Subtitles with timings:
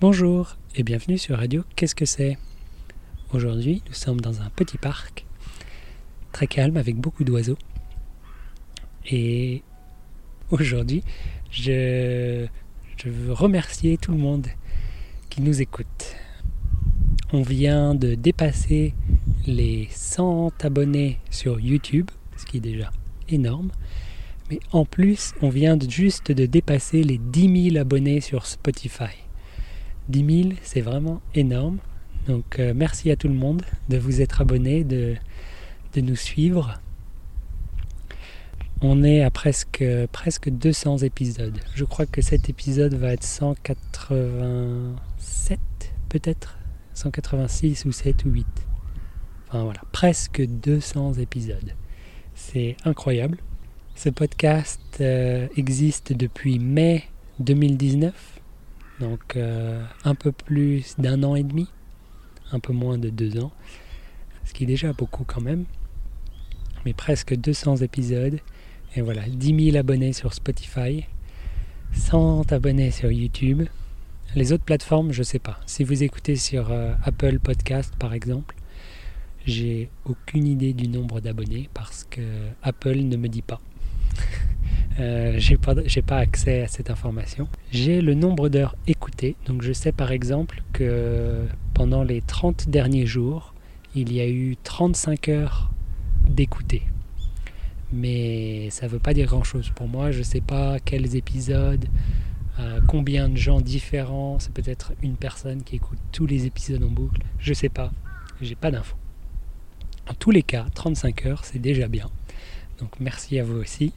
[0.00, 2.38] Bonjour et bienvenue sur Radio Qu'est-ce que c'est?
[3.34, 5.26] Aujourd'hui, nous sommes dans un petit parc
[6.32, 7.58] très calme avec beaucoup d'oiseaux.
[9.10, 9.60] Et
[10.50, 11.02] aujourd'hui,
[11.50, 12.46] je,
[13.04, 14.46] veux remercier tout le monde
[15.28, 16.16] qui nous écoute.
[17.34, 18.94] On vient de dépasser
[19.46, 22.90] les 100 abonnés sur YouTube, ce qui est déjà
[23.28, 23.70] énorme.
[24.50, 29.29] Mais en plus, on vient juste de dépasser les 10 000 abonnés sur Spotify.
[30.08, 31.78] 10 000, c'est vraiment énorme.
[32.26, 35.14] Donc euh, merci à tout le monde de vous être abonné, de,
[35.96, 36.80] nous suivre.
[38.82, 41.58] On est à presque, presque 200 épisodes.
[41.74, 45.58] Je crois que cet épisode va être 187
[46.08, 46.56] peut-être?
[46.94, 48.46] 186 ou 7 ou 8.
[49.48, 51.74] Enfin voilà, presque 200 épisodes.
[52.34, 53.38] C'est incroyable.
[53.94, 57.04] Ce podcast euh, existe depuis mai
[57.38, 58.39] 2019,
[59.00, 61.68] donc euh, un peu plus d'un an et demi,
[62.52, 63.50] un peu moins de deux ans,
[64.44, 65.64] ce qui est déjà beaucoup quand même,
[66.84, 68.38] mais presque 200 épisodes,
[68.94, 71.06] et voilà, 10 000 abonnés sur Spotify,
[71.92, 73.62] 100 abonnés sur YouTube.
[74.36, 75.58] Les autres plateformes, je ne sais pas.
[75.66, 78.54] Si vous écoutez sur euh, Apple Podcast par exemple,
[79.46, 82.20] j'ai aucune idée du nombre d'abonnés parce que
[82.62, 83.60] Apple ne me dit pas.
[85.00, 85.74] Euh, j'ai pas,
[86.06, 87.48] pas accès à cette information.
[87.72, 93.06] J'ai le nombre d'heures écoutées, donc je sais par exemple que pendant les 30 derniers
[93.06, 93.54] jours,
[93.94, 95.70] il y a eu 35 heures
[96.28, 96.82] d'écouter.
[97.92, 101.86] Mais ça ne veut pas dire grand-chose pour moi, je ne sais pas quels épisodes,
[102.58, 106.90] euh, combien de gens différents, c'est peut-être une personne qui écoute tous les épisodes en
[106.90, 107.90] boucle, je ne sais pas,
[108.42, 108.96] j'ai pas d'infos.
[110.10, 112.10] En tous les cas, 35 heures, c'est déjà bien.
[112.80, 113.92] Donc merci à vous aussi.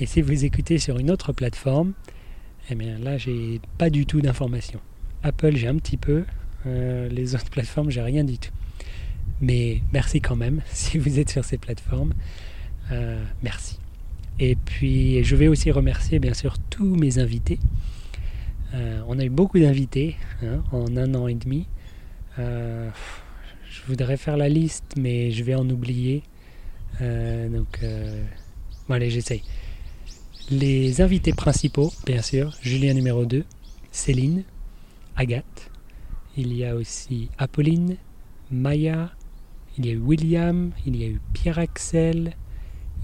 [0.00, 1.92] Et si vous écoutez sur une autre plateforme,
[2.70, 4.80] eh bien là j'ai pas du tout d'informations.
[5.24, 6.24] Apple j'ai un petit peu,
[6.66, 8.52] euh, les autres plateformes j'ai rien du tout.
[9.40, 12.14] Mais merci quand même si vous êtes sur ces plateformes.
[12.92, 13.78] Euh, merci.
[14.38, 17.58] Et puis je vais aussi remercier bien sûr tous mes invités.
[18.74, 21.66] Euh, on a eu beaucoup d'invités hein, en un an et demi.
[22.36, 26.22] je voudrais faire la liste, mais je vais en oublier.
[27.00, 28.24] Euh, donc, euh,
[28.88, 29.42] bon, allez, j'essaye.
[30.50, 33.44] Les invités principaux, bien sûr, Julien numéro 2,
[33.92, 34.44] Céline,
[35.16, 35.70] Agathe.
[36.36, 37.96] Il y a aussi Apolline,
[38.50, 39.10] Maya,
[39.76, 42.34] il y a eu William, il y a eu Pierre-Axel,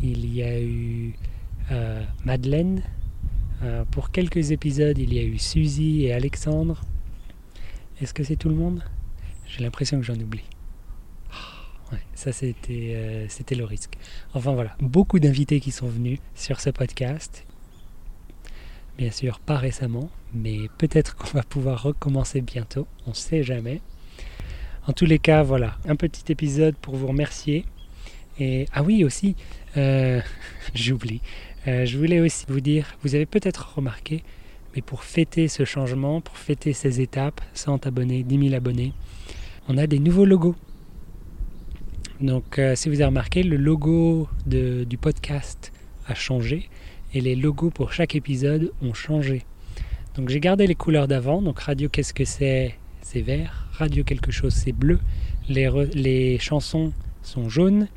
[0.02, 1.14] il y a eu
[1.70, 2.82] euh, Madeleine.
[3.90, 6.82] pour quelques épisodes, il y a eu Suzy et Alexandre.
[8.00, 8.82] Est-ce que c'est tout le monde?
[9.46, 10.44] J'ai l'impression que j'en oublie
[12.14, 13.96] ça c'était, euh, c'était le risque.
[14.34, 17.44] Enfin voilà, beaucoup d'invités qui sont venus sur ce podcast.
[18.98, 23.80] Bien sûr, pas récemment, mais peut-être qu'on va pouvoir recommencer bientôt, on ne sait jamais.
[24.86, 27.64] En tous les cas, voilà, un petit épisode pour vous remercier.
[28.38, 29.34] Et ah oui aussi,
[29.76, 30.20] euh,
[30.74, 31.20] j'oublie.
[31.66, 34.22] Euh, je voulais aussi vous dire, vous avez peut-être remarqué,
[34.76, 38.92] mais pour fêter ce changement, pour fêter ces étapes, 100 abonnés, 10 000 abonnés,
[39.68, 40.56] on a des nouveaux logos.
[42.20, 45.72] Donc, euh, si vous avez remarqué, le logo du podcast
[46.06, 46.68] a changé
[47.12, 49.42] et les logos pour chaque épisode ont changé.
[50.14, 51.42] Donc, j'ai gardé les couleurs d'avant.
[51.42, 52.76] Donc, radio, qu'est-ce que c'est?
[53.02, 53.66] C'est vert.
[53.72, 55.00] Radio, quelque chose, c'est bleu.
[55.48, 56.92] Les, chansons
[57.22, 57.88] sont jaunes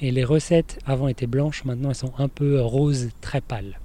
[0.00, 1.64] et les recettes avant étaient blanches.
[1.64, 3.80] Maintenant, elles sont un peu roses, très pâles.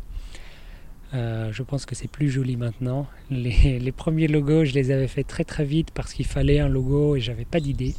[1.13, 3.07] Euh, je pense que c'est plus joli maintenant.
[3.31, 6.69] Les, les, premiers logos, je les avais fait très très vite parce qu'il fallait un
[6.69, 7.95] logo et j'avais pas d'idée.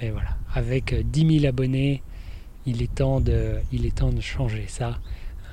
[0.00, 2.02] Mais voilà, avec 10 euh, 000 abonnés,
[2.66, 4.98] il est temps de, il est temps de changer ça.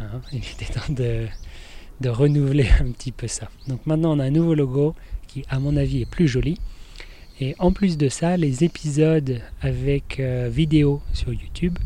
[0.01, 0.21] Hein.
[0.33, 1.27] il est temps de,
[2.01, 3.49] de renouveler un petit peu ça.
[3.67, 4.95] Donc maintenant on a un nouveau logo
[5.27, 6.59] qui à mon avis est plus joli.
[7.39, 11.79] Et en plus de ça, les épisodes avec euh, vidéo sur YouTube,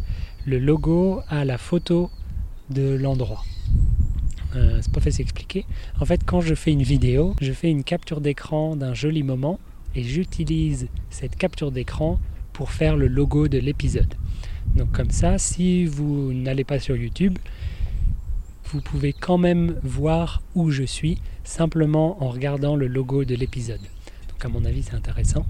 [0.45, 2.09] le logo a la photo
[2.69, 3.43] de l'endroit.
[4.55, 5.65] Euh, c'est pas facile à expliquer.
[5.99, 9.59] En fait, quand je fais une vidéo, je fais une capture d'écran d'un joli moment
[9.95, 12.19] et j'utilise cette capture d'écran
[12.57, 14.15] pour faire le logo de l'épisode.
[14.75, 17.37] Donc comme ça, si vous n'allez pas sur YouTube,
[18.71, 23.79] vous pouvez quand même voir où je suis simplement en regardant le logo de l'épisode.
[24.29, 25.45] Donc à mon avis c'est intéressant.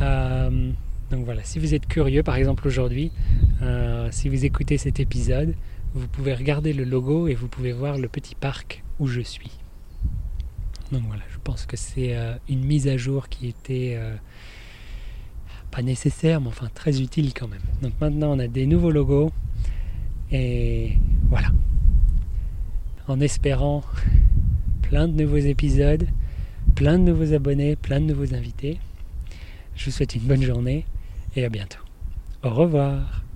[0.00, 0.70] Euh,
[1.10, 3.12] donc voilà, si vous êtes curieux par exemple aujourd'hui,
[3.60, 5.54] euh, si vous écoutez cet épisode,
[5.92, 9.52] vous pouvez regarder le logo et vous pouvez voir le petit parc où je suis.
[10.92, 14.00] Donc voilà, je pense que c'est euh, une mise à jour qui était
[15.70, 17.62] pas nécessaire, mais enfin très utile quand même.
[17.82, 19.30] Donc maintenant on a des nouveaux logos
[20.30, 20.92] et
[21.28, 21.48] voilà.
[23.06, 23.82] En espérant
[24.82, 26.06] plein de nouveaux épisodes,
[26.74, 28.78] plein de nouveaux abonnés, plein de nouveaux invités.
[29.76, 30.84] Je vous souhaite une bonne journée
[31.36, 31.80] et à bientôt.
[32.42, 33.27] Au revoir.